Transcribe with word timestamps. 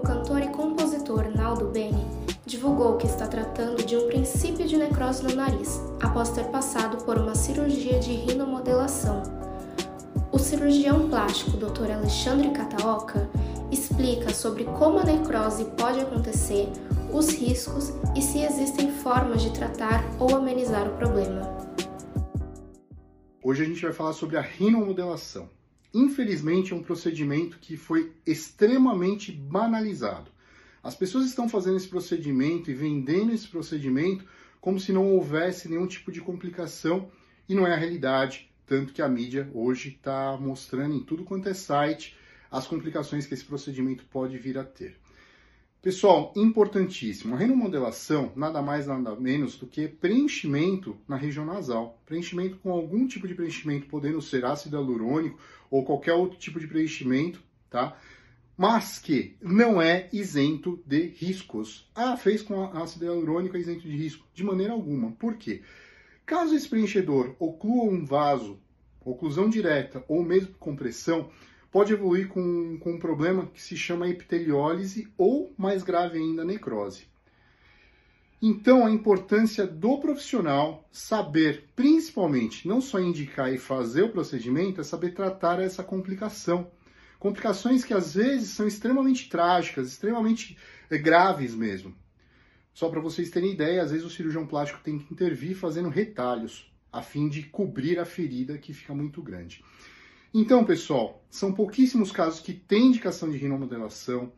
o 0.00 0.02
cantor 0.02 0.40
e 0.42 0.48
compositor 0.48 1.30
Naldo 1.36 1.66
Beni 1.66 2.06
divulgou 2.46 2.96
que 2.96 3.06
está 3.06 3.26
tratando 3.26 3.84
de 3.84 3.96
um 3.96 4.08
princípio 4.08 4.66
de 4.66 4.78
necrose 4.78 5.22
no 5.22 5.34
nariz, 5.34 5.78
após 6.00 6.30
ter 6.30 6.44
passado 6.44 7.04
por 7.04 7.18
uma 7.18 7.34
cirurgia 7.34 8.00
de 8.00 8.12
rinomodelação. 8.12 9.22
O 10.32 10.38
cirurgião 10.38 11.06
plástico 11.10 11.58
Dr. 11.58 11.90
Alexandre 11.92 12.50
Kataoka 12.50 13.28
explica 13.70 14.32
sobre 14.32 14.64
como 14.64 14.98
a 14.98 15.04
necrose 15.04 15.66
pode 15.76 16.00
acontecer, 16.00 16.70
os 17.12 17.28
riscos 17.28 17.92
e 18.16 18.22
se 18.22 18.42
existem 18.42 18.90
formas 18.90 19.42
de 19.42 19.50
tratar 19.52 20.02
ou 20.18 20.34
amenizar 20.34 20.88
o 20.88 20.96
problema. 20.96 21.42
Hoje 23.44 23.64
a 23.64 23.66
gente 23.66 23.82
vai 23.82 23.92
falar 23.92 24.14
sobre 24.14 24.38
a 24.38 24.40
rinomodelação. 24.40 25.59
Infelizmente, 25.92 26.72
é 26.72 26.76
um 26.76 26.82
procedimento 26.82 27.58
que 27.58 27.76
foi 27.76 28.12
extremamente 28.24 29.32
banalizado. 29.32 30.30
As 30.82 30.94
pessoas 30.94 31.26
estão 31.26 31.48
fazendo 31.48 31.76
esse 31.76 31.88
procedimento 31.88 32.70
e 32.70 32.74
vendendo 32.74 33.32
esse 33.32 33.48
procedimento 33.48 34.24
como 34.60 34.78
se 34.78 34.92
não 34.92 35.12
houvesse 35.12 35.68
nenhum 35.68 35.86
tipo 35.86 36.12
de 36.12 36.20
complicação 36.20 37.10
e 37.48 37.54
não 37.54 37.66
é 37.66 37.72
a 37.72 37.76
realidade. 37.76 38.50
Tanto 38.66 38.92
que 38.92 39.02
a 39.02 39.08
mídia 39.08 39.50
hoje 39.52 39.88
está 39.88 40.36
mostrando 40.36 40.94
em 40.94 41.00
tudo 41.00 41.24
quanto 41.24 41.48
é 41.48 41.54
site 41.54 42.16
as 42.50 42.66
complicações 42.66 43.26
que 43.26 43.34
esse 43.34 43.44
procedimento 43.44 44.04
pode 44.06 44.38
vir 44.38 44.58
a 44.58 44.64
ter. 44.64 44.96
Pessoal, 45.82 46.30
importantíssimo. 46.36 47.34
A 47.34 47.38
renomodelação 47.38 48.30
nada 48.36 48.60
mais 48.60 48.86
nada 48.86 49.16
menos 49.16 49.56
do 49.56 49.66
que 49.66 49.88
preenchimento 49.88 50.94
na 51.08 51.16
região 51.16 51.42
nasal. 51.46 51.98
Preenchimento 52.04 52.58
com 52.58 52.70
algum 52.70 53.06
tipo 53.06 53.26
de 53.26 53.34
preenchimento, 53.34 53.86
podendo 53.86 54.20
ser 54.20 54.44
ácido 54.44 54.76
hialurônico 54.76 55.38
ou 55.70 55.82
qualquer 55.82 56.12
outro 56.12 56.38
tipo 56.38 56.60
de 56.60 56.66
preenchimento, 56.66 57.42
tá? 57.70 57.96
Mas 58.58 58.98
que 58.98 59.38
não 59.40 59.80
é 59.80 60.06
isento 60.12 60.78
de 60.84 61.00
riscos. 61.00 61.90
Ah, 61.94 62.14
fez 62.14 62.42
com 62.42 62.62
ácido 62.62 63.06
hialurônico 63.06 63.56
é 63.56 63.60
isento 63.60 63.88
de 63.88 63.96
risco? 63.96 64.26
De 64.34 64.44
maneira 64.44 64.74
alguma. 64.74 65.12
Por 65.12 65.36
quê? 65.38 65.62
Caso 66.26 66.54
esse 66.54 66.68
preenchedor 66.68 67.34
oclua 67.38 67.84
um 67.84 68.04
vaso, 68.04 68.60
oclusão 69.02 69.48
direta 69.48 70.04
ou 70.06 70.22
mesmo 70.22 70.52
compressão, 70.58 71.30
pode 71.70 71.92
evoluir 71.92 72.28
com, 72.28 72.78
com 72.78 72.92
um 72.92 72.98
problema 72.98 73.46
que 73.46 73.62
se 73.62 73.76
chama 73.76 74.08
epiteliólise 74.08 75.08
ou, 75.16 75.54
mais 75.56 75.82
grave 75.82 76.18
ainda, 76.18 76.44
necrose. 76.44 77.08
Então, 78.42 78.86
a 78.86 78.90
importância 78.90 79.66
do 79.66 79.98
profissional 79.98 80.88
saber, 80.90 81.68
principalmente, 81.76 82.66
não 82.66 82.80
só 82.80 82.98
indicar 82.98 83.52
e 83.52 83.58
fazer 83.58 84.02
o 84.02 84.08
procedimento, 84.08 84.80
é 84.80 84.84
saber 84.84 85.12
tratar 85.12 85.60
essa 85.60 85.84
complicação. 85.84 86.70
Complicações 87.18 87.84
que 87.84 87.92
às 87.92 88.14
vezes 88.14 88.48
são 88.48 88.66
extremamente 88.66 89.28
trágicas, 89.28 89.88
extremamente 89.88 90.56
eh, 90.90 90.96
graves 90.96 91.54
mesmo. 91.54 91.94
Só 92.72 92.88
para 92.88 93.00
vocês 93.00 93.28
terem 93.28 93.52
ideia, 93.52 93.82
às 93.82 93.90
vezes 93.90 94.06
o 94.06 94.10
cirurgião 94.10 94.46
plástico 94.46 94.80
tem 94.82 94.98
que 94.98 95.12
intervir 95.12 95.54
fazendo 95.54 95.90
retalhos, 95.90 96.72
a 96.90 97.02
fim 97.02 97.28
de 97.28 97.42
cobrir 97.42 97.98
a 97.98 98.06
ferida 98.06 98.56
que 98.56 98.72
fica 98.72 98.94
muito 98.94 99.20
grande. 99.22 99.62
Então, 100.32 100.64
pessoal, 100.64 101.22
são 101.28 101.52
pouquíssimos 101.52 102.12
casos 102.12 102.40
que 102.40 102.52
têm 102.52 102.86
indicação 102.86 103.30
de 103.30 103.36
rinomodelação. 103.36 104.32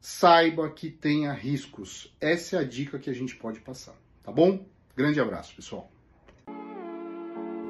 Saiba 0.00 0.70
que 0.70 0.90
tenha 0.90 1.32
riscos. 1.32 2.14
Essa 2.20 2.56
é 2.56 2.58
a 2.60 2.64
dica 2.64 2.98
que 2.98 3.10
a 3.10 3.14
gente 3.14 3.36
pode 3.36 3.60
passar, 3.60 3.94
tá 4.22 4.32
bom? 4.32 4.64
Grande 4.96 5.20
abraço, 5.20 5.54
pessoal. 5.54 5.90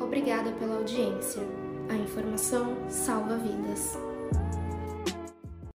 Obrigada 0.00 0.52
pela 0.52 0.76
audiência. 0.76 1.42
A 1.88 1.94
informação 1.94 2.88
salva 2.88 3.36
vidas. 3.38 3.96